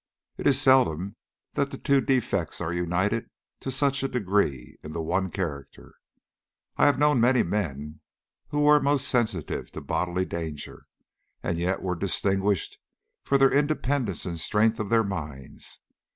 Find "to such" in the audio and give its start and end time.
3.59-4.01